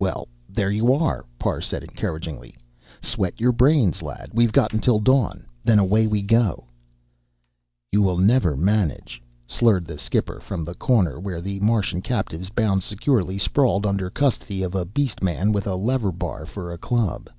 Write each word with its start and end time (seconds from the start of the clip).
"Well, 0.00 0.26
there 0.48 0.72
you 0.72 0.92
are," 0.92 1.24
Parr 1.38 1.60
said 1.60 1.84
encouragingly. 1.84 2.56
"Sweat 3.00 3.38
your 3.40 3.52
brains, 3.52 4.02
lad. 4.02 4.30
We've 4.34 4.50
got 4.50 4.72
until 4.72 4.98
dawn. 4.98 5.46
Then 5.62 5.78
away 5.78 6.08
we 6.08 6.20
go." 6.20 6.64
"You 7.92 8.02
will 8.02 8.18
never 8.18 8.56
manage," 8.56 9.22
slurred 9.46 9.84
the 9.84 9.96
skipper 9.96 10.40
from 10.40 10.64
the 10.64 10.74
corner 10.74 11.20
where 11.20 11.40
the 11.40 11.60
Martian 11.60 12.02
captives, 12.02 12.50
bound 12.50 12.82
securely, 12.82 13.38
sprawled 13.38 13.86
under 13.86 14.10
custody 14.10 14.64
of 14.64 14.74
a 14.74 14.84
beast 14.84 15.22
man 15.22 15.52
with 15.52 15.64
a 15.68 15.76
lever 15.76 16.10
bar 16.10 16.44
for 16.44 16.72
a 16.72 16.76
club. 16.78 17.30